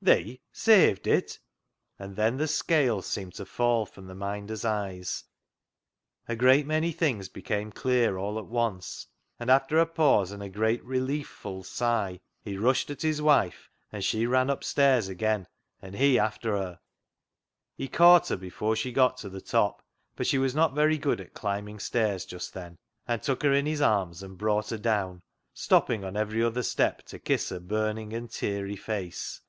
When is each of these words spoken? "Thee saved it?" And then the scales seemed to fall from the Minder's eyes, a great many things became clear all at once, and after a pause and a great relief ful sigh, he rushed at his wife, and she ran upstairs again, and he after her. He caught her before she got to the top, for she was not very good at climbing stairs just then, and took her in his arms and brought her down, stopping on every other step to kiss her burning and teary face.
"Thee 0.10 0.40
saved 0.50 1.06
it?" 1.06 1.38
And 1.98 2.16
then 2.16 2.38
the 2.38 2.48
scales 2.48 3.06
seemed 3.06 3.34
to 3.34 3.44
fall 3.44 3.84
from 3.84 4.06
the 4.06 4.14
Minder's 4.14 4.64
eyes, 4.64 5.24
a 6.26 6.34
great 6.34 6.66
many 6.66 6.90
things 6.90 7.28
became 7.28 7.70
clear 7.70 8.16
all 8.16 8.38
at 8.38 8.46
once, 8.46 9.06
and 9.38 9.50
after 9.50 9.78
a 9.78 9.84
pause 9.84 10.32
and 10.32 10.42
a 10.42 10.48
great 10.48 10.82
relief 10.86 11.28
ful 11.28 11.62
sigh, 11.62 12.18
he 12.42 12.56
rushed 12.56 12.88
at 12.88 13.02
his 13.02 13.20
wife, 13.20 13.68
and 13.92 14.02
she 14.02 14.24
ran 14.24 14.48
upstairs 14.48 15.08
again, 15.08 15.46
and 15.82 15.94
he 15.94 16.18
after 16.18 16.56
her. 16.56 16.80
He 17.76 17.86
caught 17.86 18.28
her 18.28 18.38
before 18.38 18.76
she 18.76 18.92
got 18.92 19.18
to 19.18 19.28
the 19.28 19.42
top, 19.42 19.82
for 20.16 20.24
she 20.24 20.38
was 20.38 20.54
not 20.54 20.72
very 20.74 20.96
good 20.96 21.20
at 21.20 21.34
climbing 21.34 21.78
stairs 21.78 22.24
just 22.24 22.54
then, 22.54 22.78
and 23.06 23.22
took 23.22 23.42
her 23.42 23.52
in 23.52 23.66
his 23.66 23.82
arms 23.82 24.22
and 24.22 24.38
brought 24.38 24.70
her 24.70 24.78
down, 24.78 25.20
stopping 25.52 26.04
on 26.06 26.16
every 26.16 26.42
other 26.42 26.62
step 26.62 27.02
to 27.02 27.18
kiss 27.18 27.50
her 27.50 27.60
burning 27.60 28.14
and 28.14 28.30
teary 28.30 28.76
face. 28.76 29.42